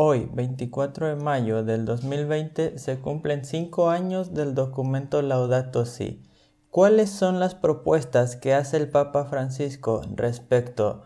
Hoy, 0.00 0.30
24 0.32 1.08
de 1.08 1.16
mayo 1.16 1.64
del 1.64 1.84
2020, 1.84 2.78
se 2.78 3.00
cumplen 3.00 3.44
cinco 3.44 3.90
años 3.90 4.32
del 4.32 4.54
documento 4.54 5.22
Laudato 5.22 5.86
Si. 5.86 6.22
¿Cuáles 6.70 7.10
son 7.10 7.40
las 7.40 7.56
propuestas 7.56 8.36
que 8.36 8.54
hace 8.54 8.76
el 8.76 8.88
Papa 8.88 9.24
Francisco 9.24 10.02
respecto 10.14 11.02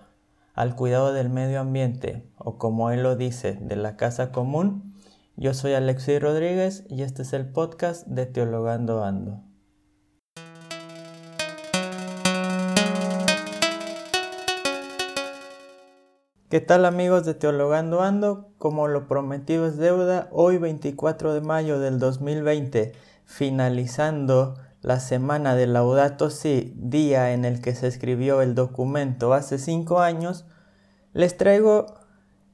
al 0.52 0.76
cuidado 0.76 1.14
del 1.14 1.30
medio 1.30 1.60
ambiente 1.60 2.30
o 2.36 2.58
como 2.58 2.90
él 2.90 3.02
lo 3.02 3.16
dice, 3.16 3.54
de 3.62 3.76
la 3.76 3.96
casa 3.96 4.30
común? 4.30 4.94
Yo 5.36 5.54
soy 5.54 5.72
Alexis 5.72 6.20
Rodríguez 6.20 6.84
y 6.90 7.00
este 7.00 7.22
es 7.22 7.32
el 7.32 7.50
podcast 7.50 8.06
de 8.06 8.26
Teologando 8.26 9.04
Ando. 9.04 9.40
¿Qué 16.52 16.60
tal 16.60 16.84
amigos 16.84 17.24
de 17.24 17.32
Teologando 17.32 18.02
Ando? 18.02 18.50
Como 18.58 18.86
lo 18.86 19.08
prometido 19.08 19.66
es 19.66 19.78
deuda, 19.78 20.28
hoy 20.32 20.58
24 20.58 21.32
de 21.32 21.40
mayo 21.40 21.80
del 21.80 21.98
2020, 21.98 22.92
finalizando 23.24 24.56
la 24.82 25.00
semana 25.00 25.54
de 25.54 25.66
Laudato 25.66 26.28
Si, 26.28 26.74
día 26.76 27.32
en 27.32 27.46
el 27.46 27.62
que 27.62 27.74
se 27.74 27.86
escribió 27.86 28.42
el 28.42 28.54
documento 28.54 29.32
hace 29.32 29.56
cinco 29.56 30.00
años, 30.00 30.44
les 31.14 31.38
traigo 31.38 31.86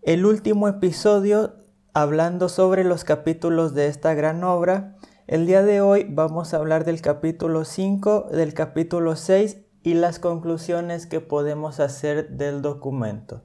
el 0.03 0.27
último 0.27 0.69
episodio 0.69 1.57
hablando 1.93 2.49
sobre 2.49 2.85
los 2.85 3.03
capítulos 3.03 3.75
de 3.75 3.89
esta 3.89 4.15
gran 4.15 4.45
obra. 4.45 4.95
El 5.27 5.45
día 5.45 5.65
de 5.65 5.81
hoy 5.81 6.07
vamos 6.09 6.55
a 6.55 6.59
hablar 6.59 6.85
del 6.85 7.01
capítulo 7.03 7.65
5, 7.65 8.29
del 8.31 8.55
capítulo 8.55 9.17
6 9.17 9.57
y 9.83 9.95
las 9.95 10.21
conclusiones 10.21 11.09
que 11.09 11.19
podemos 11.19 11.81
hacer 11.81 12.29
del 12.29 12.63
documento. 12.63 13.43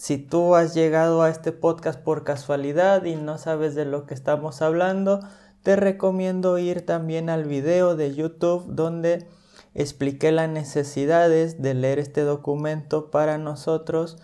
Si 0.00 0.16
tú 0.16 0.54
has 0.54 0.74
llegado 0.74 1.22
a 1.22 1.28
este 1.28 1.50
podcast 1.50 1.98
por 1.98 2.22
casualidad 2.22 3.04
y 3.04 3.16
no 3.16 3.36
sabes 3.36 3.74
de 3.74 3.84
lo 3.84 4.06
que 4.06 4.14
estamos 4.14 4.62
hablando, 4.62 5.18
te 5.64 5.74
recomiendo 5.74 6.56
ir 6.56 6.86
también 6.86 7.28
al 7.28 7.46
video 7.46 7.96
de 7.96 8.14
YouTube 8.14 8.64
donde 8.68 9.26
expliqué 9.74 10.30
las 10.30 10.48
necesidades 10.48 11.60
de 11.60 11.74
leer 11.74 11.98
este 11.98 12.20
documento 12.20 13.10
para 13.10 13.38
nosotros, 13.38 14.18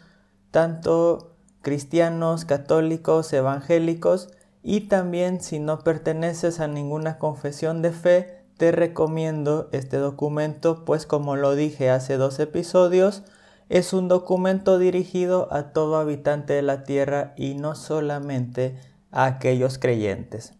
tanto 0.52 1.34
cristianos, 1.60 2.44
católicos, 2.44 3.32
evangélicos, 3.32 4.28
y 4.62 4.82
también 4.82 5.40
si 5.40 5.58
no 5.58 5.80
perteneces 5.80 6.60
a 6.60 6.68
ninguna 6.68 7.18
confesión 7.18 7.82
de 7.82 7.90
fe, 7.90 8.44
te 8.58 8.70
recomiendo 8.70 9.68
este 9.72 9.96
documento, 9.96 10.84
pues 10.84 11.04
como 11.04 11.34
lo 11.34 11.56
dije 11.56 11.90
hace 11.90 12.16
dos 12.16 12.38
episodios, 12.38 13.24
es 13.68 13.92
un 13.92 14.08
documento 14.08 14.78
dirigido 14.78 15.52
a 15.52 15.72
todo 15.72 15.96
habitante 15.96 16.52
de 16.52 16.62
la 16.62 16.84
tierra 16.84 17.34
y 17.36 17.54
no 17.54 17.74
solamente 17.74 18.78
a 19.10 19.24
aquellos 19.24 19.78
creyentes. 19.78 20.54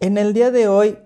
En 0.00 0.18
el 0.18 0.32
día 0.32 0.50
de 0.50 0.68
hoy 0.68 0.98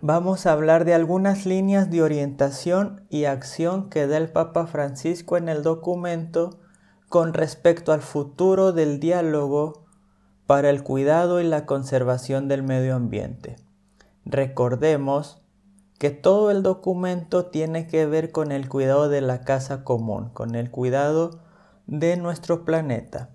vamos 0.00 0.46
a 0.46 0.52
hablar 0.52 0.84
de 0.84 0.94
algunas 0.94 1.46
líneas 1.46 1.90
de 1.90 2.02
orientación 2.02 3.06
y 3.10 3.24
acción 3.24 3.90
que 3.90 4.06
da 4.06 4.16
el 4.16 4.30
Papa 4.30 4.66
Francisco 4.66 5.36
en 5.36 5.48
el 5.48 5.62
documento 5.62 6.60
con 7.08 7.32
respecto 7.32 7.92
al 7.92 8.00
futuro 8.00 8.72
del 8.72 8.98
diálogo 8.98 9.84
para 10.46 10.70
el 10.70 10.82
cuidado 10.82 11.40
y 11.40 11.44
la 11.44 11.64
conservación 11.64 12.48
del 12.48 12.62
medio 12.62 12.94
ambiente. 12.94 13.56
Recordemos 14.24 15.43
que 16.04 16.10
todo 16.10 16.50
el 16.50 16.62
documento 16.62 17.46
tiene 17.46 17.86
que 17.86 18.04
ver 18.04 18.30
con 18.30 18.52
el 18.52 18.68
cuidado 18.68 19.08
de 19.08 19.22
la 19.22 19.40
casa 19.40 19.84
común, 19.84 20.28
con 20.34 20.54
el 20.54 20.70
cuidado 20.70 21.40
de 21.86 22.18
nuestro 22.18 22.66
planeta. 22.66 23.30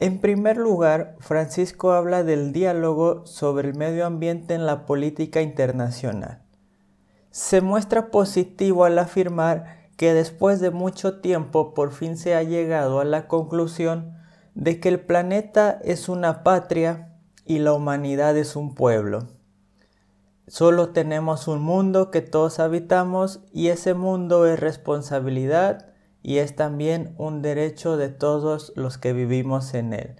En 0.00 0.22
primer 0.22 0.56
lugar, 0.56 1.16
Francisco 1.18 1.92
habla 1.92 2.24
del 2.24 2.54
diálogo 2.54 3.26
sobre 3.26 3.68
el 3.68 3.74
medio 3.74 4.06
ambiente 4.06 4.54
en 4.54 4.64
la 4.64 4.86
política 4.86 5.42
internacional. 5.42 6.40
Se 7.30 7.60
muestra 7.60 8.10
positivo 8.10 8.86
al 8.86 8.98
afirmar 8.98 9.90
que 9.98 10.14
después 10.14 10.60
de 10.60 10.70
mucho 10.70 11.20
tiempo 11.20 11.74
por 11.74 11.92
fin 11.92 12.16
se 12.16 12.34
ha 12.34 12.42
llegado 12.42 13.00
a 13.00 13.04
la 13.04 13.28
conclusión 13.28 14.16
de 14.54 14.80
que 14.80 14.88
el 14.88 15.00
planeta 15.00 15.78
es 15.84 16.08
una 16.08 16.42
patria 16.42 17.18
y 17.44 17.58
la 17.58 17.74
humanidad 17.74 18.34
es 18.38 18.56
un 18.56 18.74
pueblo. 18.74 19.35
Solo 20.48 20.90
tenemos 20.90 21.48
un 21.48 21.60
mundo 21.60 22.12
que 22.12 22.20
todos 22.20 22.60
habitamos 22.60 23.40
y 23.52 23.68
ese 23.68 23.94
mundo 23.94 24.46
es 24.46 24.60
responsabilidad 24.60 25.86
y 26.22 26.38
es 26.38 26.54
también 26.54 27.14
un 27.18 27.42
derecho 27.42 27.96
de 27.96 28.10
todos 28.10 28.72
los 28.76 28.96
que 28.96 29.12
vivimos 29.12 29.74
en 29.74 29.92
él. 29.92 30.16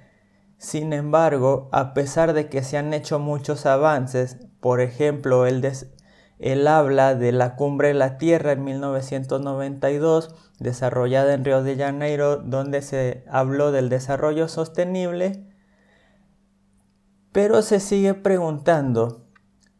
Sin 0.58 0.92
embargo, 0.92 1.68
a 1.70 1.94
pesar 1.94 2.32
de 2.32 2.48
que 2.48 2.64
se 2.64 2.76
han 2.76 2.92
hecho 2.92 3.18
muchos 3.20 3.66
avances, 3.66 4.38
por 4.60 4.80
ejemplo, 4.80 5.46
él, 5.46 6.66
habla 6.66 7.14
de 7.14 7.30
la 7.30 7.54
Cumbre 7.54 7.88
de 7.88 7.94
la 7.94 8.18
Tierra 8.18 8.52
en 8.52 8.64
1992, 8.64 10.34
desarrollada 10.58 11.34
en 11.34 11.44
Río 11.44 11.62
de 11.62 11.76
Janeiro, 11.76 12.38
donde 12.38 12.82
se 12.82 13.22
habló 13.28 13.70
del 13.70 13.90
desarrollo 13.90 14.48
sostenible, 14.48 15.46
pero 17.32 17.62
se 17.62 17.80
sigue 17.80 18.14
preguntando, 18.14 19.25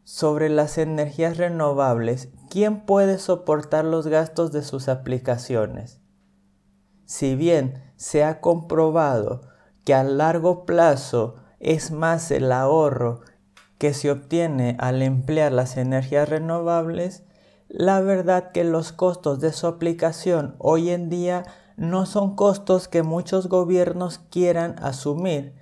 sobre 0.07 0.47
las 0.47 0.77
energías 0.77 1.35
renovables, 1.35 2.29
¿quién 2.49 2.85
puede 2.85 3.17
soportar 3.17 3.83
los 3.83 4.07
gastos 4.07 4.53
de 4.53 4.63
sus 4.63 4.87
aplicaciones? 4.87 5.99
Si 7.03 7.35
bien 7.35 7.83
se 7.97 8.23
ha 8.23 8.39
comprobado 8.39 9.41
que 9.83 9.93
a 9.93 10.05
largo 10.05 10.63
plazo 10.63 11.35
es 11.59 11.91
más 11.91 12.31
el 12.31 12.53
ahorro 12.53 13.19
que 13.79 13.93
se 13.93 14.09
obtiene 14.09 14.77
al 14.79 15.01
emplear 15.01 15.51
las 15.51 15.75
energías 15.75 16.29
renovables, 16.29 17.25
la 17.67 17.99
verdad 17.99 18.53
que 18.53 18.63
los 18.63 18.93
costos 18.93 19.41
de 19.41 19.51
su 19.51 19.67
aplicación 19.67 20.55
hoy 20.57 20.91
en 20.91 21.09
día 21.09 21.43
no 21.75 22.05
son 22.05 22.37
costos 22.37 22.87
que 22.87 23.03
muchos 23.03 23.49
gobiernos 23.49 24.19
quieran 24.19 24.77
asumir, 24.81 25.53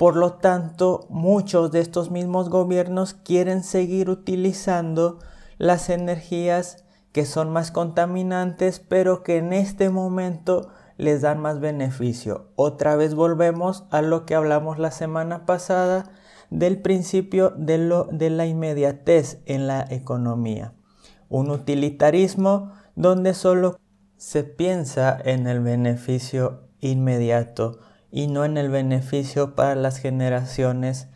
por 0.00 0.16
lo 0.16 0.32
tanto, 0.32 1.06
muchos 1.10 1.72
de 1.72 1.80
estos 1.80 2.10
mismos 2.10 2.48
gobiernos 2.48 3.12
quieren 3.12 3.62
seguir 3.62 4.08
utilizando 4.08 5.18
las 5.58 5.90
energías 5.90 6.86
que 7.12 7.26
son 7.26 7.50
más 7.50 7.70
contaminantes, 7.70 8.80
pero 8.80 9.22
que 9.22 9.36
en 9.36 9.52
este 9.52 9.90
momento 9.90 10.70
les 10.96 11.20
dan 11.20 11.38
más 11.38 11.60
beneficio. 11.60 12.48
Otra 12.56 12.96
vez 12.96 13.14
volvemos 13.14 13.84
a 13.90 14.00
lo 14.00 14.24
que 14.24 14.34
hablamos 14.34 14.78
la 14.78 14.90
semana 14.90 15.44
pasada 15.44 16.10
del 16.48 16.80
principio 16.80 17.50
de, 17.50 17.76
lo, 17.76 18.04
de 18.04 18.30
la 18.30 18.46
inmediatez 18.46 19.42
en 19.44 19.66
la 19.66 19.84
economía. 19.90 20.72
Un 21.28 21.50
utilitarismo 21.50 22.72
donde 22.96 23.34
solo 23.34 23.78
se 24.16 24.44
piensa 24.44 25.18
en 25.22 25.46
el 25.46 25.60
beneficio 25.60 26.70
inmediato 26.80 27.80
y 28.10 28.26
no 28.26 28.44
en 28.44 28.56
el 28.56 28.70
beneficio 28.70 29.54
para 29.54 29.74
las 29.74 29.98
generaciones 29.98 31.08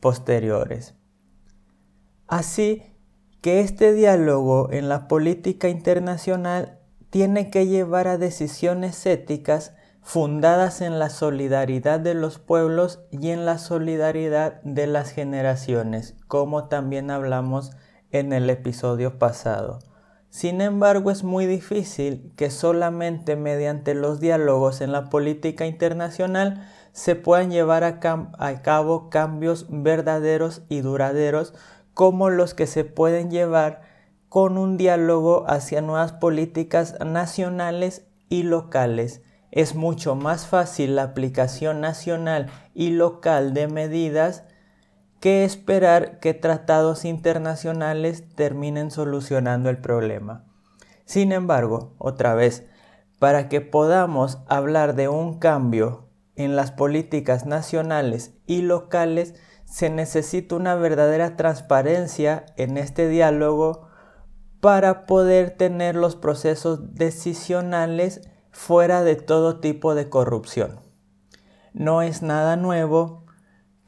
posteriores. 0.00 0.94
Así 2.26 2.82
que 3.40 3.60
este 3.60 3.92
diálogo 3.92 4.70
en 4.70 4.88
la 4.88 5.08
política 5.08 5.68
internacional 5.68 6.78
tiene 7.10 7.50
que 7.50 7.66
llevar 7.66 8.08
a 8.08 8.18
decisiones 8.18 9.04
éticas 9.04 9.74
fundadas 10.02 10.80
en 10.80 10.98
la 10.98 11.10
solidaridad 11.10 12.00
de 12.00 12.14
los 12.14 12.38
pueblos 12.38 13.00
y 13.10 13.30
en 13.30 13.44
la 13.44 13.58
solidaridad 13.58 14.60
de 14.62 14.86
las 14.86 15.10
generaciones, 15.10 16.16
como 16.26 16.68
también 16.68 17.10
hablamos 17.10 17.70
en 18.10 18.32
el 18.32 18.50
episodio 18.50 19.18
pasado. 19.18 19.78
Sin 20.32 20.62
embargo, 20.62 21.10
es 21.10 21.24
muy 21.24 21.44
difícil 21.44 22.32
que 22.36 22.48
solamente 22.48 23.36
mediante 23.36 23.92
los 23.92 24.18
diálogos 24.18 24.80
en 24.80 24.90
la 24.90 25.10
política 25.10 25.66
internacional 25.66 26.66
se 26.92 27.16
puedan 27.16 27.50
llevar 27.50 27.84
a, 27.84 28.00
cabo 28.62 29.10
cambios 29.10 29.66
verdaderos 29.68 30.62
y 30.70 30.80
duraderos 30.80 31.52
como 31.92 32.30
los 32.30 32.54
que 32.54 32.66
se 32.66 32.86
pueden 32.86 33.30
llevar 33.30 33.82
con 34.30 34.56
un 34.56 34.78
diálogo 34.78 35.44
hacia 35.48 35.82
nuevas 35.82 36.12
políticas 36.12 36.96
nacionales 37.04 38.06
y 38.30 38.44
locales. 38.44 39.20
Es 39.50 39.74
mucho 39.74 40.14
más 40.14 40.46
fácil 40.46 40.96
la 40.96 41.02
aplicación 41.02 41.82
nacional 41.82 42.50
y 42.72 42.92
local 42.92 43.52
de 43.52 43.68
medidas 43.68 44.44
que 45.22 45.44
esperar 45.44 46.18
que 46.18 46.34
tratados 46.34 47.04
internacionales 47.04 48.24
terminen 48.34 48.90
solucionando 48.90 49.70
el 49.70 49.78
problema. 49.78 50.44
Sin 51.04 51.30
embargo, 51.30 51.94
otra 51.98 52.34
vez, 52.34 52.66
para 53.20 53.48
que 53.48 53.60
podamos 53.60 54.40
hablar 54.48 54.96
de 54.96 55.06
un 55.06 55.38
cambio 55.38 56.08
en 56.34 56.56
las 56.56 56.72
políticas 56.72 57.46
nacionales 57.46 58.34
y 58.46 58.62
locales, 58.62 59.36
se 59.64 59.90
necesita 59.90 60.56
una 60.56 60.74
verdadera 60.74 61.36
transparencia 61.36 62.44
en 62.56 62.76
este 62.76 63.08
diálogo 63.08 63.86
para 64.60 65.06
poder 65.06 65.52
tener 65.52 65.94
los 65.94 66.16
procesos 66.16 66.96
decisionales 66.96 68.28
fuera 68.50 69.04
de 69.04 69.14
todo 69.14 69.60
tipo 69.60 69.94
de 69.94 70.08
corrupción. 70.08 70.80
no 71.74 72.02
es 72.02 72.22
nada 72.22 72.56
nuevo 72.56 73.21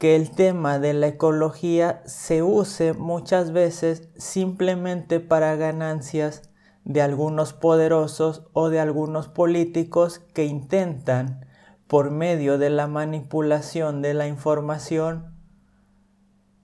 que 0.05 0.15
el 0.15 0.29
tema 0.29 0.77
de 0.77 0.93
la 0.93 1.07
ecología 1.07 2.03
se 2.05 2.43
use 2.43 2.93
muchas 2.93 3.51
veces 3.51 4.07
simplemente 4.17 5.19
para 5.19 5.55
ganancias 5.55 6.43
de 6.83 7.01
algunos 7.01 7.53
poderosos 7.53 8.43
o 8.53 8.69
de 8.69 8.79
algunos 8.79 9.29
políticos 9.29 10.19
que 10.19 10.45
intentan, 10.45 11.47
por 11.87 12.11
medio 12.11 12.59
de 12.59 12.69
la 12.69 12.85
manipulación 12.85 14.03
de 14.03 14.13
la 14.13 14.27
información, 14.27 15.39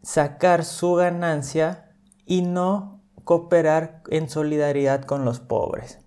sacar 0.04 0.64
su 0.64 0.94
ganancia 0.94 1.96
y 2.28 2.44
no 2.44 3.02
cooperar 3.24 4.04
en 4.12 4.30
solidaridad 4.30 5.02
con 5.02 5.26
los 5.26 5.40
pobres. 5.40 5.98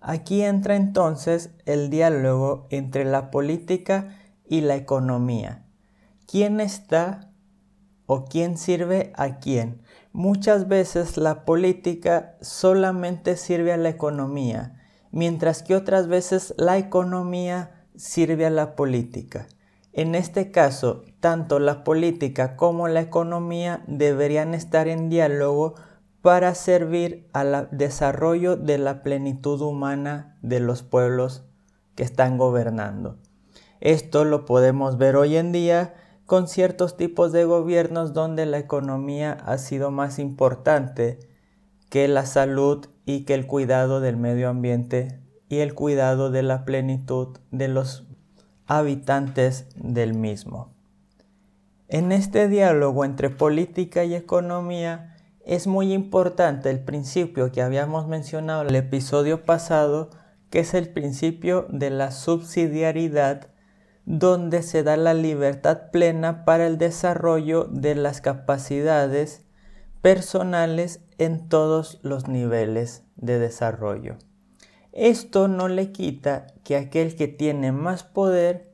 Aquí 0.00 0.40
entra 0.40 0.76
entonces 0.76 1.50
el 1.66 1.90
diálogo 1.90 2.68
entre 2.70 3.04
la 3.04 3.30
política 3.30 4.16
y 4.48 4.62
la 4.62 4.76
economía. 4.76 5.66
¿Quién 6.32 6.60
está 6.60 7.30
o 8.06 8.24
quién 8.24 8.56
sirve 8.56 9.12
a 9.16 9.38
quién? 9.38 9.82
Muchas 10.14 10.66
veces 10.66 11.18
la 11.18 11.44
política 11.44 12.38
solamente 12.40 13.36
sirve 13.36 13.70
a 13.70 13.76
la 13.76 13.90
economía, 13.90 14.80
mientras 15.10 15.62
que 15.62 15.76
otras 15.76 16.06
veces 16.06 16.54
la 16.56 16.78
economía 16.78 17.84
sirve 17.96 18.46
a 18.46 18.50
la 18.50 18.76
política. 18.76 19.46
En 19.92 20.14
este 20.14 20.50
caso, 20.50 21.02
tanto 21.20 21.58
la 21.58 21.84
política 21.84 22.56
como 22.56 22.88
la 22.88 23.02
economía 23.02 23.84
deberían 23.86 24.54
estar 24.54 24.88
en 24.88 25.10
diálogo 25.10 25.74
para 26.22 26.54
servir 26.54 27.28
al 27.34 27.68
desarrollo 27.72 28.56
de 28.56 28.78
la 28.78 29.02
plenitud 29.02 29.60
humana 29.60 30.38
de 30.40 30.60
los 30.60 30.82
pueblos 30.82 31.44
que 31.94 32.04
están 32.04 32.38
gobernando. 32.38 33.18
Esto 33.80 34.24
lo 34.24 34.46
podemos 34.46 34.96
ver 34.96 35.16
hoy 35.16 35.36
en 35.36 35.52
día 35.52 35.96
con 36.32 36.48
ciertos 36.48 36.96
tipos 36.96 37.30
de 37.30 37.44
gobiernos 37.44 38.14
donde 38.14 38.46
la 38.46 38.56
economía 38.56 39.32
ha 39.44 39.58
sido 39.58 39.90
más 39.90 40.18
importante 40.18 41.18
que 41.90 42.08
la 42.08 42.24
salud 42.24 42.86
y 43.04 43.26
que 43.26 43.34
el 43.34 43.46
cuidado 43.46 44.00
del 44.00 44.16
medio 44.16 44.48
ambiente 44.48 45.20
y 45.50 45.58
el 45.58 45.74
cuidado 45.74 46.30
de 46.30 46.42
la 46.42 46.64
plenitud 46.64 47.36
de 47.50 47.68
los 47.68 48.06
habitantes 48.66 49.66
del 49.76 50.14
mismo. 50.14 50.72
En 51.88 52.12
este 52.12 52.48
diálogo 52.48 53.04
entre 53.04 53.28
política 53.28 54.02
y 54.04 54.14
economía 54.14 55.18
es 55.44 55.66
muy 55.66 55.92
importante 55.92 56.70
el 56.70 56.80
principio 56.80 57.52
que 57.52 57.60
habíamos 57.60 58.08
mencionado 58.08 58.62
en 58.62 58.68
el 58.68 58.76
episodio 58.76 59.44
pasado, 59.44 60.08
que 60.48 60.60
es 60.60 60.72
el 60.72 60.88
principio 60.88 61.66
de 61.68 61.90
la 61.90 62.10
subsidiariedad 62.10 63.51
donde 64.04 64.62
se 64.62 64.82
da 64.82 64.96
la 64.96 65.14
libertad 65.14 65.90
plena 65.92 66.44
para 66.44 66.66
el 66.66 66.78
desarrollo 66.78 67.64
de 67.64 67.94
las 67.94 68.20
capacidades 68.20 69.46
personales 70.00 71.00
en 71.18 71.48
todos 71.48 72.00
los 72.02 72.26
niveles 72.26 73.04
de 73.16 73.38
desarrollo. 73.38 74.16
Esto 74.92 75.48
no 75.48 75.68
le 75.68 75.92
quita 75.92 76.48
que 76.64 76.76
aquel 76.76 77.16
que 77.16 77.28
tiene 77.28 77.72
más 77.72 78.02
poder 78.02 78.72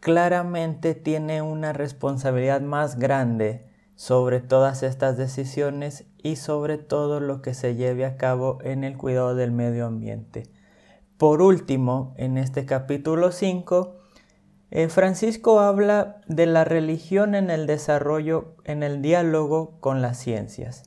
claramente 0.00 0.94
tiene 0.94 1.42
una 1.42 1.72
responsabilidad 1.72 2.62
más 2.62 2.98
grande 2.98 3.68
sobre 3.94 4.40
todas 4.40 4.82
estas 4.82 5.18
decisiones 5.18 6.06
y 6.16 6.36
sobre 6.36 6.78
todo 6.78 7.20
lo 7.20 7.42
que 7.42 7.52
se 7.52 7.74
lleve 7.76 8.06
a 8.06 8.16
cabo 8.16 8.58
en 8.62 8.82
el 8.82 8.96
cuidado 8.96 9.34
del 9.34 9.52
medio 9.52 9.86
ambiente. 9.86 10.50
Por 11.18 11.42
último, 11.42 12.14
en 12.16 12.38
este 12.38 12.64
capítulo 12.64 13.30
5, 13.30 13.99
eh, 14.70 14.88
Francisco 14.88 15.60
habla 15.60 16.20
de 16.26 16.46
la 16.46 16.64
religión 16.64 17.34
en 17.34 17.50
el 17.50 17.66
desarrollo, 17.66 18.56
en 18.64 18.82
el 18.82 19.02
diálogo 19.02 19.80
con 19.80 20.00
las 20.00 20.18
ciencias. 20.18 20.84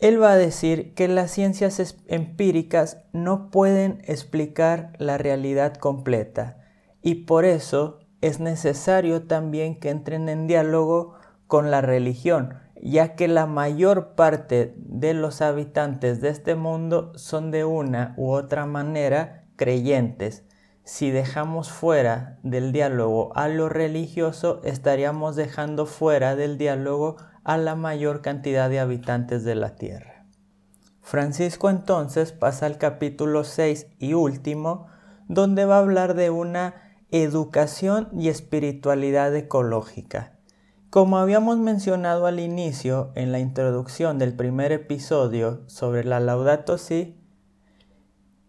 Él 0.00 0.20
va 0.20 0.32
a 0.32 0.36
decir 0.36 0.92
que 0.94 1.08
las 1.08 1.30
ciencias 1.30 1.96
empíricas 2.08 2.98
no 3.12 3.50
pueden 3.50 4.02
explicar 4.04 4.92
la 4.98 5.18
realidad 5.18 5.74
completa 5.74 6.58
y 7.00 7.26
por 7.26 7.44
eso 7.44 8.00
es 8.20 8.40
necesario 8.40 9.22
también 9.22 9.78
que 9.78 9.90
entren 9.90 10.28
en 10.28 10.46
diálogo 10.46 11.14
con 11.46 11.70
la 11.70 11.80
religión, 11.80 12.54
ya 12.82 13.14
que 13.14 13.28
la 13.28 13.46
mayor 13.46 14.14
parte 14.14 14.74
de 14.78 15.14
los 15.14 15.40
habitantes 15.40 16.20
de 16.20 16.30
este 16.30 16.54
mundo 16.54 17.12
son 17.14 17.50
de 17.50 17.64
una 17.64 18.14
u 18.16 18.32
otra 18.32 18.66
manera 18.66 19.46
creyentes 19.56 20.44
si 20.84 21.10
dejamos 21.10 21.70
fuera 21.70 22.38
del 22.42 22.70
diálogo 22.70 23.32
a 23.34 23.48
lo 23.48 23.68
religioso, 23.68 24.60
estaríamos 24.64 25.34
dejando 25.34 25.86
fuera 25.86 26.36
del 26.36 26.58
diálogo 26.58 27.16
a 27.42 27.56
la 27.56 27.74
mayor 27.74 28.20
cantidad 28.20 28.68
de 28.68 28.80
habitantes 28.80 29.44
de 29.44 29.54
la 29.54 29.76
tierra. 29.76 30.26
Francisco 31.00 31.70
entonces 31.70 32.32
pasa 32.32 32.66
al 32.66 32.78
capítulo 32.78 33.44
6 33.44 33.86
y 33.98 34.14
último, 34.14 34.86
donde 35.26 35.64
va 35.64 35.76
a 35.76 35.80
hablar 35.80 36.14
de 36.14 36.30
una 36.30 36.74
educación 37.10 38.08
y 38.12 38.28
espiritualidad 38.28 39.34
ecológica. 39.34 40.38
Como 40.90 41.18
habíamos 41.18 41.58
mencionado 41.58 42.26
al 42.26 42.40
inicio 42.40 43.10
en 43.14 43.32
la 43.32 43.38
introducción 43.38 44.18
del 44.18 44.34
primer 44.34 44.70
episodio 44.70 45.62
sobre 45.66 46.04
la 46.04 46.20
Laudato 46.20 46.78
Si, 46.78 47.23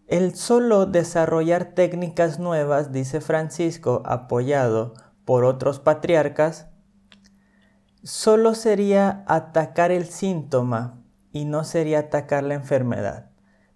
el 0.06 0.36
solo 0.36 0.86
desarrollar 0.86 1.74
técnicas 1.74 2.38
nuevas, 2.38 2.92
dice 2.92 3.20
Francisco, 3.20 4.02
apoyado 4.04 4.94
por 5.24 5.44
otros 5.44 5.80
patriarcas, 5.80 6.68
solo 8.04 8.54
sería 8.54 9.24
atacar 9.26 9.90
el 9.90 10.06
síntoma 10.06 11.02
y 11.32 11.44
no 11.44 11.64
sería 11.64 12.00
atacar 12.00 12.44
la 12.44 12.54
enfermedad. 12.54 13.30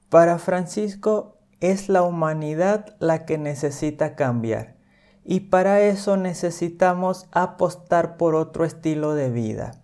Para 0.08 0.38
Francisco 0.38 1.38
es 1.58 1.88
la 1.88 2.02
humanidad 2.02 2.94
la 3.00 3.26
que 3.26 3.36
necesita 3.36 4.14
cambiar 4.14 4.76
y 5.24 5.40
para 5.40 5.80
eso 5.80 6.16
necesitamos 6.16 7.26
apostar 7.32 8.16
por 8.16 8.36
otro 8.36 8.64
estilo 8.64 9.14
de 9.14 9.30
vida 9.30 9.79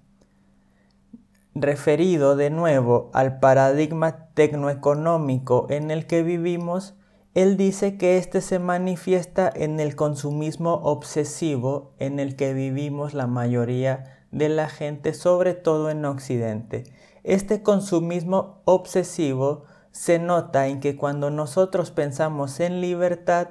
referido 1.61 2.37
de 2.37 2.51
nuevo 2.51 3.11
al 3.15 3.39
paradigma 3.41 4.29
tecnoeconómico 4.35 5.67
en 5.71 5.91
el 5.91 6.07
que 6.07 6.23
vivimos, 6.23 6.95
él 7.35 7.57
dice 7.57 7.97
que 7.97 8.19
éste 8.19 8.41
se 8.41 8.59
manifiesta 8.59 9.51
en 9.55 9.81
el 9.81 9.97
consumismo 9.97 10.75
obsesivo 10.75 11.95
en 11.99 12.19
el 12.21 12.37
que 12.37 12.53
vivimos 12.53 13.15
la 13.15 13.27
mayoría 13.27 14.27
de 14.31 14.49
la 14.49 14.69
gente, 14.69 15.15
sobre 15.15 15.55
todo 15.55 15.91
en 15.91 16.05
Occidente. 16.05 16.85
Este 17.25 17.63
consumismo 17.63 18.63
obsesivo 18.65 19.65
se 19.93 20.19
nota 20.19 20.67
en 20.67 20.81
que 20.81 20.97
cuando 20.97 21.31
nosotros 21.31 21.91
pensamos 21.91 22.61
en 22.61 22.83
libertad, 22.83 23.49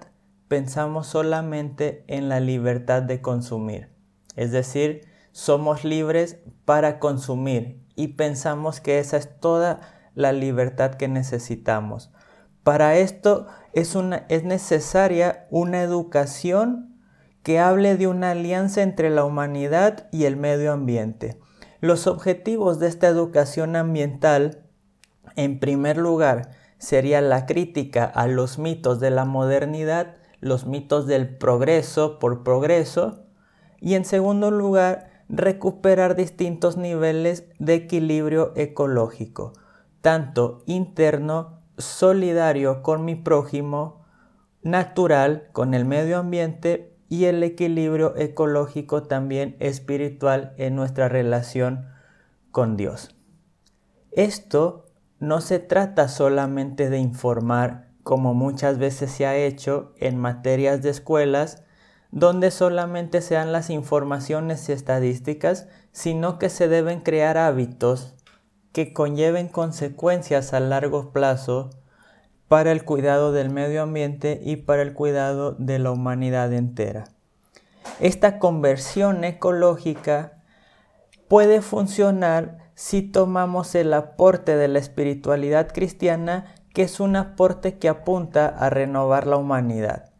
pensamos 0.47 1.07
solamente 1.07 2.03
en 2.07 2.29
la 2.29 2.39
libertad 2.39 3.01
de 3.01 3.21
consumir. 3.21 3.89
Es 4.35 4.51
decir, 4.51 5.01
somos 5.31 5.83
libres 5.83 6.39
para 6.65 6.99
consumir 6.99 7.84
y 7.95 8.09
pensamos 8.09 8.81
que 8.81 8.99
esa 8.99 9.17
es 9.17 9.39
toda 9.39 9.81
la 10.13 10.31
libertad 10.31 10.95
que 10.95 11.07
necesitamos. 11.07 12.11
Para 12.63 12.97
esto 12.97 13.47
es, 13.73 13.95
es 14.29 14.43
necesaria 14.43 15.45
una 15.51 15.81
educación 15.81 16.95
que 17.43 17.59
hable 17.59 17.95
de 17.95 18.07
una 18.07 18.31
alianza 18.31 18.81
entre 18.81 19.09
la 19.11 19.23
humanidad 19.23 20.07
y 20.11 20.25
el 20.25 20.35
medio 20.35 20.73
ambiente. 20.73 21.39
Los 21.79 22.07
objetivos 22.07 22.79
de 22.79 22.87
esta 22.87 23.07
educación 23.07 23.75
ambiental, 23.75 24.63
en 25.35 25.59
primer 25.59 25.97
lugar, 25.97 26.49
sería 26.79 27.21
la 27.21 27.45
crítica 27.45 28.05
a 28.05 28.27
los 28.27 28.57
mitos 28.57 28.99
de 28.99 29.11
la 29.11 29.25
modernidad, 29.25 30.15
los 30.39 30.65
mitos 30.65 31.05
del 31.05 31.37
progreso 31.37 32.17
por 32.17 32.43
progreso, 32.43 33.25
y 33.79 33.93
en 33.93 34.05
segundo 34.05 34.49
lugar, 34.49 35.14
recuperar 35.29 36.15
distintos 36.15 36.77
niveles 36.77 37.45
de 37.59 37.73
equilibrio 37.73 38.53
ecológico, 38.55 39.53
tanto 40.01 40.63
interno, 40.65 41.61
solidario 41.77 42.83
con 42.83 43.03
mi 43.03 43.15
prójimo, 43.15 44.05
natural 44.61 45.49
con 45.51 45.73
el 45.73 45.85
medio 45.85 46.17
ambiente 46.17 46.95
y 47.09 47.25
el 47.25 47.43
equilibrio 47.43 48.15
ecológico 48.15 49.03
también 49.03 49.55
espiritual 49.59 50.53
en 50.57 50.75
nuestra 50.75 51.09
relación 51.09 51.87
con 52.51 52.77
Dios. 52.77 53.15
Esto 54.11 54.85
no 55.19 55.41
se 55.41 55.59
trata 55.59 56.07
solamente 56.07 56.89
de 56.89 56.97
informar 56.99 57.89
como 58.03 58.33
muchas 58.33 58.77
veces 58.77 59.11
se 59.11 59.25
ha 59.25 59.35
hecho 59.35 59.93
en 59.97 60.17
materias 60.17 60.81
de 60.81 60.91
escuelas 60.91 61.63
donde 62.11 62.51
solamente 62.51 63.21
sean 63.21 63.51
las 63.51 63.69
informaciones 63.69 64.67
y 64.69 64.71
estadísticas, 64.71 65.67
sino 65.91 66.39
que 66.39 66.49
se 66.49 66.67
deben 66.67 67.01
crear 67.01 67.37
hábitos 67.37 68.15
que 68.71 68.91
conlleven 68.91 69.47
consecuencias 69.47 70.53
a 70.53 70.59
largo 70.59 71.11
plazo 71.11 71.69
para 72.49 72.71
el 72.73 72.83
cuidado 72.83 73.31
del 73.31 73.49
medio 73.49 73.83
ambiente 73.83 74.41
y 74.43 74.57
para 74.57 74.81
el 74.81 74.93
cuidado 74.93 75.53
de 75.53 75.79
la 75.79 75.91
humanidad 75.91 76.51
entera. 76.51 77.05
Esta 78.01 78.37
conversión 78.39 79.23
ecológica 79.23 80.43
puede 81.29 81.61
funcionar 81.61 82.57
si 82.75 83.01
tomamos 83.01 83.73
el 83.75 83.93
aporte 83.93 84.57
de 84.57 84.67
la 84.67 84.79
espiritualidad 84.79 85.71
cristiana, 85.71 86.53
que 86.73 86.83
es 86.83 86.99
un 86.99 87.15
aporte 87.15 87.77
que 87.77 87.87
apunta 87.87 88.47
a 88.47 88.69
renovar 88.69 89.25
la 89.25 89.37
humanidad. 89.37 90.11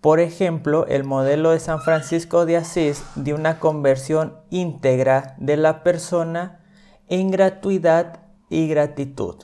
Por 0.00 0.18
ejemplo, 0.18 0.86
el 0.86 1.04
modelo 1.04 1.50
de 1.50 1.60
San 1.60 1.82
Francisco 1.82 2.46
de 2.46 2.56
Asís 2.56 3.04
de 3.16 3.34
una 3.34 3.58
conversión 3.58 4.38
íntegra 4.48 5.34
de 5.38 5.58
la 5.58 5.82
persona 5.82 6.60
en 7.08 7.30
gratuidad 7.30 8.20
y 8.48 8.66
gratitud. 8.66 9.36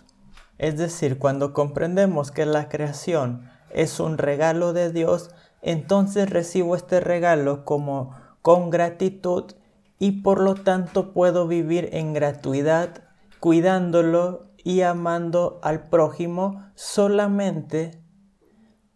Es 0.56 0.78
decir, 0.78 1.18
cuando 1.18 1.52
comprendemos 1.52 2.30
que 2.30 2.46
la 2.46 2.70
creación 2.70 3.50
es 3.68 4.00
un 4.00 4.16
regalo 4.16 4.72
de 4.72 4.90
Dios, 4.90 5.30
entonces 5.60 6.30
recibo 6.30 6.74
este 6.74 7.00
regalo 7.00 7.66
como 7.66 8.14
con 8.40 8.70
gratitud 8.70 9.52
y 9.98 10.22
por 10.22 10.40
lo 10.40 10.54
tanto 10.54 11.12
puedo 11.12 11.46
vivir 11.46 11.90
en 11.92 12.14
gratuidad, 12.14 13.02
cuidándolo 13.40 14.46
y 14.64 14.80
amando 14.80 15.60
al 15.62 15.88
prójimo 15.88 16.64
solamente 16.74 18.05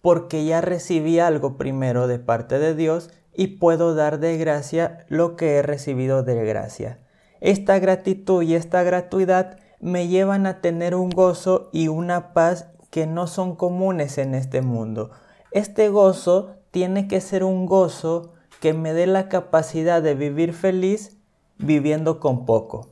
porque 0.02 0.44
ya 0.44 0.60
recibí 0.60 1.18
algo 1.18 1.56
primero 1.56 2.06
de 2.06 2.18
parte 2.18 2.58
de 2.58 2.74
Dios 2.74 3.10
y 3.34 3.58
puedo 3.58 3.94
dar 3.94 4.18
de 4.18 4.36
gracia 4.36 5.04
lo 5.08 5.36
que 5.36 5.56
he 5.56 5.62
recibido 5.62 6.22
de 6.22 6.44
gracia. 6.44 6.98
Esta 7.40 7.78
gratitud 7.78 8.42
y 8.42 8.54
esta 8.54 8.82
gratuidad 8.82 9.58
me 9.80 10.08
llevan 10.08 10.46
a 10.46 10.60
tener 10.60 10.94
un 10.94 11.10
gozo 11.10 11.70
y 11.72 11.88
una 11.88 12.32
paz 12.32 12.68
que 12.90 13.06
no 13.06 13.26
son 13.26 13.56
comunes 13.56 14.18
en 14.18 14.34
este 14.34 14.60
mundo. 14.62 15.10
Este 15.52 15.88
gozo 15.88 16.56
tiene 16.70 17.08
que 17.08 17.20
ser 17.20 17.44
un 17.44 17.66
gozo 17.66 18.32
que 18.60 18.74
me 18.74 18.92
dé 18.92 19.06
la 19.06 19.28
capacidad 19.28 20.02
de 20.02 20.14
vivir 20.14 20.52
feliz 20.52 21.16
viviendo 21.56 22.20
con 22.20 22.46
poco, 22.46 22.88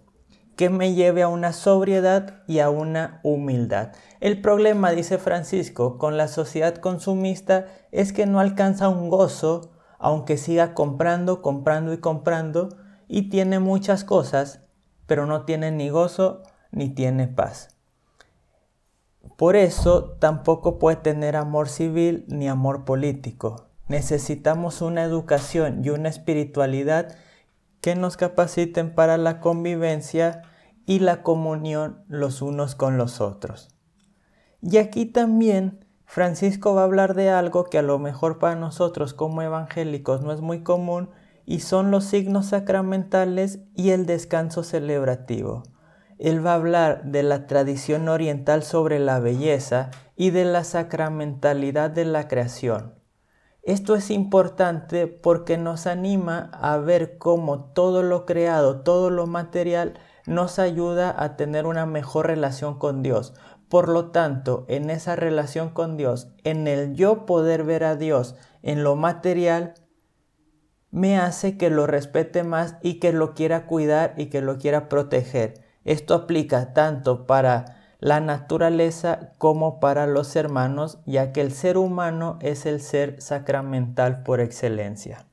que 0.59 0.71
me 0.71 0.95
lleve 0.95 1.23
a 1.23 1.29
una 1.29 1.53
sobriedad 1.53 2.43
y 2.49 2.59
a 2.59 2.69
una 2.69 3.21
humildad. 3.23 3.93
El 4.19 4.41
problema, 4.41 4.91
dice 4.91 5.17
Francisco, 5.19 5.99
con 5.99 6.17
la 6.17 6.27
sociedad 6.27 6.75
consumista 6.75 7.67
es 7.93 8.13
que 8.13 8.27
no 8.27 8.41
alcanza 8.41 8.89
un 8.89 9.09
gozo, 9.09 9.71
aunque 10.01 10.37
siga 10.37 10.75
comprando, 10.75 11.43
comprando 11.43 11.93
y 11.93 11.99
comprando, 11.99 12.71
y 13.07 13.31
tiene 13.31 13.61
muchas 13.61 14.03
cosas, 14.03 14.63
pero 15.07 15.27
no 15.27 15.45
tiene 15.45 15.71
ni 15.71 15.91
gozo 15.91 16.43
ni 16.73 16.89
tiene 16.89 17.29
paz. 17.29 17.77
Por 19.37 19.55
eso 19.55 20.17
tampoco 20.19 20.81
puede 20.81 20.97
tener 20.97 21.37
amor 21.37 21.69
civil 21.69 22.25
ni 22.27 22.49
amor 22.49 22.85
político. 22.85 23.69
Necesitamos 23.87 24.83
una 24.83 25.05
educación 25.05 25.85
y 25.85 25.91
una 25.91 26.09
espiritualidad 26.09 27.15
que 27.81 27.95
nos 27.95 28.17
capaciten 28.17 28.93
para 28.97 29.19
la 29.19 29.39
convivencia 29.39 30.43
y 30.89 30.99
la 30.99 31.23
comunión 31.23 32.03
los 32.09 32.43
unos 32.43 32.75
con 32.75 32.99
los 32.99 33.21
otros. 33.21 33.69
Y 34.61 34.79
aquí 34.79 35.07
también 35.07 35.85
Francisco 36.05 36.75
va 36.75 36.81
a 36.81 36.85
hablar 36.85 37.15
de 37.15 37.31
algo 37.31 37.65
que 37.65 37.79
a 37.79 37.83
lo 37.83 38.01
mejor 38.01 38.41
para 38.41 38.57
nosotros 38.57 39.15
como 39.15 39.43
evangélicos 39.43 40.23
no 40.23 40.33
es 40.33 40.41
muy 40.41 40.65
común 40.65 41.11
y 41.47 41.61
son 41.61 41.93
los 41.93 42.05
signos 42.05 42.47
sacramentales 42.47 43.61
y 43.77 43.91
el 43.91 44.07
descanso 44.07 44.65
celebrativo 44.65 45.63
él 46.19 46.45
va 46.45 46.53
a 46.53 46.57
hablar 46.57 47.05
de 47.05 47.23
la 47.23 47.47
tradición 47.47 48.09
oriental 48.09 48.63
sobre 48.63 48.99
la 48.99 49.21
belleza 49.21 49.91
y 50.17 50.31
de 50.31 50.45
la 50.45 50.65
sacramentalidad 50.65 51.91
de 51.91 52.05
la 52.05 52.27
creación. 52.27 52.95
Esto 53.63 53.95
es 53.95 54.11
importante 54.11 55.07
porque 55.07 55.59
nos 55.59 55.87
anima 55.87 56.51
a 56.55 56.77
ver 56.79 57.19
cómo 57.19 57.67
todo 57.73 58.03
lo 58.03 58.27
creado, 58.27 58.81
todo 58.81 59.11
lo 59.11 59.27
material, 59.27 59.95
nos 60.29 60.59
ayuda 60.59 61.15
a 61.17 61.37
tener 61.37 61.67
una 61.67 61.87
mejor 61.87 62.27
relación 62.27 62.79
con 62.79 63.03
Dios. 63.03 63.35
Por 63.69 63.89
lo 63.89 64.11
tanto, 64.11 64.65
en 64.69 64.91
esa 64.91 65.17
relación 65.17 65.71
con 65.71 65.97
Dios, 65.97 66.29
en 66.45 66.69
el 66.69 66.95
yo 66.95 67.27
poder 67.27 67.65
ver 67.65 67.85
a 67.85 67.97
Dios 67.97 68.37
en 68.63 68.85
lo 68.85 68.95
material, 68.95 69.75
me 70.91 71.19
hace 71.19 71.57
que 71.57 71.71
lo 71.71 71.87
respete 71.87 72.45
más 72.45 72.77
y 72.83 72.95
que 73.01 73.13
lo 73.13 73.35
quiera 73.35 73.67
cuidar 73.67 74.15
y 74.17 74.27
que 74.27 74.41
lo 74.41 74.59
quiera 74.59 74.89
proteger. 74.89 75.65
Esto 75.85 76.15
aplica 76.15 76.73
tanto 76.73 77.27
para 77.27 77.77
la 77.99 78.21
naturaleza 78.21 79.33
como 79.39 79.81
para 79.81 80.07
los 80.07 80.37
hermanos, 80.37 80.99
ya 81.05 81.33
que 81.33 81.41
el 81.41 81.53
ser 81.53 81.79
humano 81.79 82.39
es 82.41 82.67
el 82.67 82.81
ser 82.81 83.21
sacramental 83.21 84.23
por 84.23 84.41
excelencia. 84.41 85.27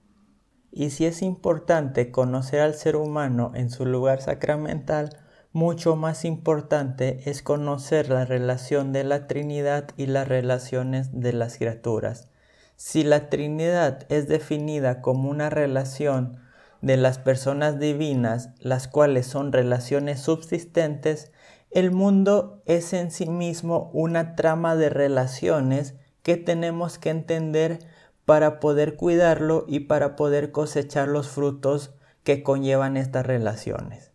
Y 0.77 0.89
si 0.89 1.05
es 1.05 1.22
importante 1.22 2.12
conocer 2.12 2.60
al 2.60 2.74
ser 2.74 2.98
humano 2.98 3.53
en 3.55 3.70
su 3.70 3.86
lugar 3.86 4.22
sacramental, 4.22 5.17
mucho 5.53 5.96
más 5.96 6.25
importante 6.25 7.22
es 7.29 7.41
conocer 7.41 8.10
la 8.10 8.25
relación 8.25 8.91
de 8.91 9.05
la 9.05 9.25
Trinidad 9.25 9.88
y 9.96 10.08
las 10.08 10.27
relaciones 10.27 11.22
de 11.22 11.32
las 11.32 11.58
criaturas. 11.58 12.27
Si 12.75 13.05
la 13.05 13.29
Trinidad 13.29 14.05
es 14.10 14.27
definida 14.27 15.01
como 15.01 15.29
una 15.29 15.50
relación 15.50 16.41
de 16.82 16.98
las 16.98 17.20
personas 17.20 17.79
divinas, 17.79 18.50
las 18.60 18.89
cuales 18.89 19.27
son 19.27 19.53
relaciones 19.53 20.20
subsistentes, 20.20 21.32
el 21.72 21.91
mundo 21.91 22.62
es 22.65 22.91
en 22.91 23.12
sí 23.12 23.29
mismo 23.29 23.91
una 23.94 24.36
trama 24.36 24.75
de 24.75 24.89
relaciones 24.89 25.96
que 26.22 26.36
tenemos 26.36 27.00
que 27.00 27.12
entender 27.12 27.79
para 28.25 28.60
poder 28.60 28.96
cuidarlo 28.96 29.65
y 29.67 29.82
para 29.82 30.15
poder 30.15 30.51
cosechar 30.51 31.08
los 31.08 31.29
frutos 31.29 31.94
que 32.24 32.44
conllevan 32.44 32.98
estas 32.98 33.25
relaciones. 33.25 34.12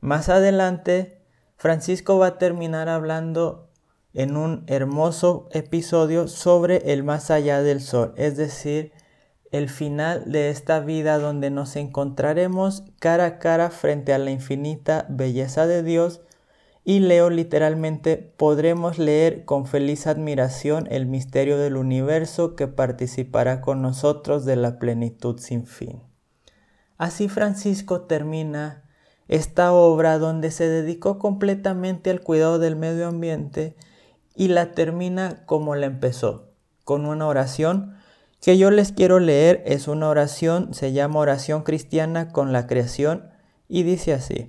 Más 0.00 0.28
adelante, 0.28 1.22
Francisco 1.56 2.18
va 2.18 2.26
a 2.26 2.38
terminar 2.38 2.88
hablando 2.88 3.68
en 4.14 4.36
un 4.36 4.64
hermoso 4.66 5.48
episodio 5.52 6.26
sobre 6.26 6.92
el 6.92 7.04
más 7.04 7.30
allá 7.30 7.62
del 7.62 7.80
sol, 7.80 8.14
es 8.16 8.36
decir, 8.36 8.92
el 9.50 9.68
final 9.68 10.30
de 10.30 10.50
esta 10.50 10.80
vida 10.80 11.18
donde 11.18 11.50
nos 11.50 11.76
encontraremos 11.76 12.84
cara 12.98 13.26
a 13.26 13.38
cara 13.38 13.70
frente 13.70 14.12
a 14.12 14.18
la 14.18 14.30
infinita 14.30 15.06
belleza 15.08 15.66
de 15.66 15.82
Dios 15.82 16.22
y 16.90 16.98
leo 16.98 17.30
literalmente, 17.30 18.16
podremos 18.16 18.98
leer 18.98 19.44
con 19.44 19.68
feliz 19.68 20.08
admiración 20.08 20.88
el 20.90 21.06
misterio 21.06 21.56
del 21.56 21.76
universo 21.76 22.56
que 22.56 22.66
participará 22.66 23.60
con 23.60 23.80
nosotros 23.80 24.44
de 24.44 24.56
la 24.56 24.80
plenitud 24.80 25.38
sin 25.38 25.68
fin. 25.68 26.02
Así 26.98 27.28
Francisco 27.28 28.00
termina 28.06 28.82
esta 29.28 29.72
obra 29.72 30.18
donde 30.18 30.50
se 30.50 30.68
dedicó 30.68 31.20
completamente 31.20 32.10
al 32.10 32.22
cuidado 32.22 32.58
del 32.58 32.74
medio 32.74 33.06
ambiente 33.06 33.76
y 34.34 34.48
la 34.48 34.72
termina 34.72 35.46
como 35.46 35.76
la 35.76 35.86
empezó, 35.86 36.48
con 36.82 37.06
una 37.06 37.28
oración 37.28 37.94
que 38.40 38.58
yo 38.58 38.72
les 38.72 38.90
quiero 38.90 39.20
leer 39.20 39.62
es 39.64 39.86
una 39.86 40.08
oración, 40.08 40.74
se 40.74 40.92
llama 40.92 41.20
oración 41.20 41.62
cristiana 41.62 42.32
con 42.32 42.52
la 42.52 42.66
creación 42.66 43.30
y 43.68 43.84
dice 43.84 44.12
así. 44.12 44.48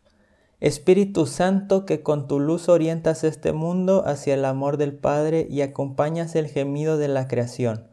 Espíritu 0.61 1.25
Santo, 1.25 1.85
que 1.85 2.01
con 2.01 2.27
tu 2.27 2.39
luz 2.39 2.69
orientas 2.69 3.25
este 3.25 3.51
mundo 3.51 4.03
hacia 4.05 4.35
el 4.35 4.45
amor 4.45 4.77
del 4.77 4.93
Padre 4.93 5.45
y 5.49 5.61
acompañas 5.61 6.35
el 6.37 6.47
gemido 6.47 6.97
de 6.97 7.09
la 7.09 7.27
creación. 7.27 7.89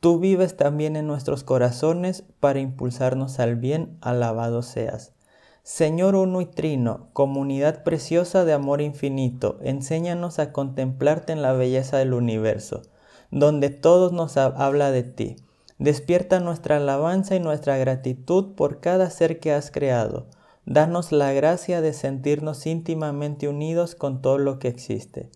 Tú 0.00 0.18
vives 0.18 0.56
también 0.56 0.94
en 0.96 1.06
nuestros 1.06 1.42
corazones 1.42 2.24
para 2.38 2.60
impulsarnos 2.60 3.38
al 3.40 3.56
bien. 3.56 3.96
Alabado 4.02 4.60
seas. 4.60 5.14
Señor 5.62 6.14
uno 6.14 6.42
y 6.42 6.46
trino, 6.46 7.08
comunidad 7.14 7.82
preciosa 7.82 8.44
de 8.44 8.52
amor 8.52 8.82
infinito, 8.82 9.58
enséñanos 9.62 10.38
a 10.38 10.52
contemplarte 10.52 11.32
en 11.32 11.40
la 11.40 11.54
belleza 11.54 11.96
del 11.96 12.12
universo 12.12 12.82
donde 13.30 13.70
todos 13.70 14.12
nos 14.12 14.36
habla 14.36 14.90
de 14.90 15.02
ti. 15.02 15.36
Despierta 15.78 16.40
nuestra 16.40 16.78
alabanza 16.78 17.36
y 17.36 17.40
nuestra 17.40 17.76
gratitud 17.76 18.54
por 18.54 18.80
cada 18.80 19.10
ser 19.10 19.38
que 19.38 19.52
has 19.52 19.70
creado. 19.70 20.26
Danos 20.70 21.12
la 21.12 21.32
gracia 21.32 21.80
de 21.80 21.94
sentirnos 21.94 22.66
íntimamente 22.66 23.48
unidos 23.48 23.94
con 23.94 24.20
todo 24.20 24.36
lo 24.36 24.58
que 24.58 24.68
existe. 24.68 25.30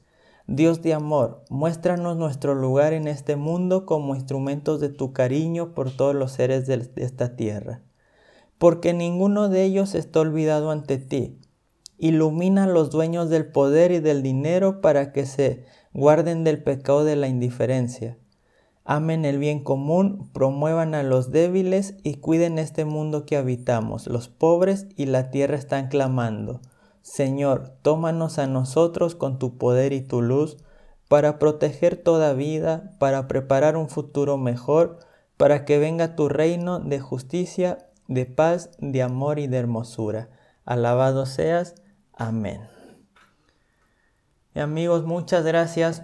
Dios 0.47 0.83
de 0.83 0.93
amor, 0.93 1.43
muéstranos 1.49 2.19
nuestro 2.19 2.55
lugar 2.55 2.93
en 2.93 3.09
este 3.09 3.37
mundo 3.37 3.87
como 3.87 4.15
instrumentos 4.15 4.79
de 4.79 4.91
tu 4.91 5.15
cariño 5.15 5.73
por 5.73 5.91
todos 5.91 6.15
los 6.15 6.33
seres 6.33 6.67
de 6.67 6.87
esta 6.97 7.35
tierra. 7.35 7.81
Porque 8.59 8.93
ninguno 8.93 9.49
de 9.49 9.63
ellos 9.63 9.95
está 9.95 10.21
olvidado 10.21 10.71
ante 10.71 10.99
ti. 10.99 11.39
Ilumina 11.97 12.65
a 12.65 12.67
los 12.67 12.91
dueños 12.91 13.31
del 13.31 13.47
poder 13.47 13.91
y 13.91 14.01
del 14.01 14.23
dinero 14.23 14.83
para 14.83 15.13
que 15.13 15.25
se 15.25 15.65
guarden 15.95 16.45
del 16.45 16.63
pecado 16.63 17.05
de 17.05 17.17
la 17.17 17.29
indiferencia. 17.29 18.19
Amen 18.85 19.25
el 19.25 19.39
bien 19.39 19.63
común, 19.63 20.29
promuevan 20.33 20.95
a 20.95 21.05
los 21.05 21.31
débiles 21.31 21.95
y 22.03 22.15
cuiden 22.15 22.59
este 22.59 22.85
mundo 22.85 23.25
que 23.27 23.37
habitamos. 23.37 24.09
Los 24.09 24.29
pobres 24.29 24.89
y 24.97 25.07
la 25.07 25.31
tierra 25.31 25.57
están 25.57 25.89
clamando. 25.89 26.61
Señor, 27.01 27.77
tómanos 27.83 28.39
a 28.39 28.49
nosotros 28.49 29.15
con 29.15 29.39
tu 29.39 29.57
poder 29.57 29.93
y 29.93 30.01
tu 30.01 30.21
luz 30.21 30.57
para 31.09 31.39
proteger 31.39 31.97
toda 31.97 32.33
vida, 32.33 32.97
para 32.99 33.29
preparar 33.29 33.77
un 33.77 33.89
futuro 33.89 34.37
mejor, 34.37 34.99
para 35.37 35.65
que 35.65 35.79
venga 35.79 36.17
tu 36.17 36.29
reino 36.29 36.81
de 36.81 36.99
justicia, 36.99 37.79
de 38.09 38.27
paz, 38.27 38.71
de 38.79 39.03
amor 39.03 39.39
y 39.39 39.47
de 39.47 39.59
hermosura. 39.59 40.31
Alabado 40.65 41.27
seas. 41.27 41.77
Amén. 42.15 42.63
Y 44.55 44.61
amigos, 44.61 45.05
muchas 45.05 45.45
gracias 45.45 46.03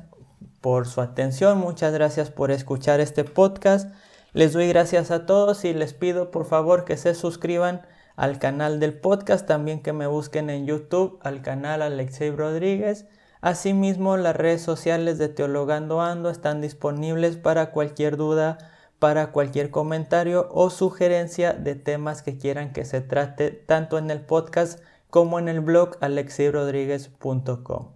por 0.60 0.86
su 0.86 1.00
atención, 1.00 1.58
muchas 1.58 1.92
gracias 1.92 2.30
por 2.30 2.50
escuchar 2.50 3.00
este 3.00 3.24
podcast. 3.24 3.90
Les 4.32 4.52
doy 4.52 4.68
gracias 4.68 5.10
a 5.10 5.26
todos 5.26 5.64
y 5.64 5.72
les 5.72 5.94
pido 5.94 6.30
por 6.30 6.44
favor 6.44 6.84
que 6.84 6.96
se 6.96 7.14
suscriban 7.14 7.82
al 8.16 8.38
canal 8.38 8.80
del 8.80 8.98
podcast, 8.98 9.46
también 9.46 9.80
que 9.80 9.92
me 9.92 10.06
busquen 10.06 10.50
en 10.50 10.66
YouTube, 10.66 11.18
al 11.22 11.40
canal 11.40 11.82
Alexei 11.82 12.30
Rodríguez. 12.30 13.06
Asimismo, 13.40 14.16
las 14.16 14.34
redes 14.34 14.62
sociales 14.62 15.18
de 15.18 15.28
Teologando 15.28 16.00
Ando 16.00 16.28
están 16.28 16.60
disponibles 16.60 17.36
para 17.36 17.70
cualquier 17.70 18.16
duda, 18.16 18.58
para 18.98 19.30
cualquier 19.30 19.70
comentario 19.70 20.48
o 20.50 20.70
sugerencia 20.70 21.52
de 21.52 21.76
temas 21.76 22.22
que 22.22 22.36
quieran 22.36 22.72
que 22.72 22.84
se 22.84 23.00
trate 23.00 23.52
tanto 23.52 23.96
en 23.98 24.10
el 24.10 24.20
podcast 24.22 24.80
como 25.10 25.38
en 25.38 25.48
el 25.48 25.60
blog 25.60 25.96
alexeirodríguez.com. 26.00 27.94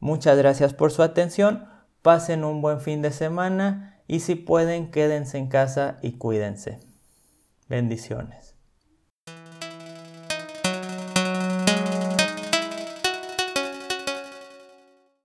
Muchas 0.00 0.38
gracias 0.38 0.72
por 0.72 0.90
su 0.90 1.02
atención, 1.02 1.68
pasen 2.02 2.44
un 2.44 2.62
buen 2.62 2.80
fin 2.80 3.02
de 3.02 3.12
semana 3.12 4.00
y 4.06 4.20
si 4.20 4.34
pueden 4.34 4.90
quédense 4.90 5.38
en 5.38 5.48
casa 5.48 5.98
y 6.02 6.12
cuídense. 6.12 6.80
Bendiciones. 7.68 8.49